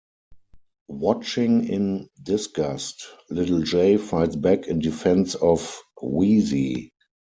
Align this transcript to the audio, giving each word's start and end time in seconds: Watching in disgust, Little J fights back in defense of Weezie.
Watching 0.87 1.67
in 1.69 2.09
disgust, 2.23 3.05
Little 3.29 3.61
J 3.61 3.97
fights 3.97 4.35
back 4.35 4.65
in 4.65 4.79
defense 4.79 5.35
of 5.35 5.79
Weezie. 6.01 6.89